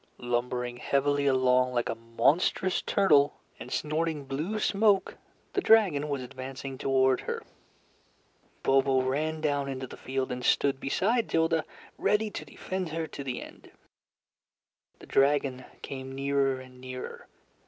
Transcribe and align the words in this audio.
Lumbering 0.17 0.77
heavily 0.77 1.27
along 1.27 1.73
like 1.75 1.87
a 1.87 1.93
monstrous 1.93 2.81
turtle, 2.81 3.39
and 3.59 3.71
snorting 3.71 4.25
blue 4.25 4.57
smoke, 4.57 5.15
the 5.53 5.61
dragon 5.61 6.09
was 6.09 6.23
advancing 6.23 6.75
toward 6.79 7.21
her. 7.21 7.43
Bobo 8.63 9.03
ran 9.03 9.41
down 9.41 9.69
into 9.69 9.85
the 9.85 9.95
field 9.95 10.31
and 10.31 10.43
stood 10.43 10.79
beside 10.79 11.29
Tilda, 11.29 11.65
ready 11.99 12.31
to 12.31 12.43
defend 12.43 12.89
her 12.89 13.05
to 13.05 13.23
the 13.23 13.43
end. 13.43 13.69
The 14.97 15.05
dragon 15.05 15.65
came 15.83 16.15
nearer 16.15 16.59
and 16.59 16.81
nearer. 16.81 17.27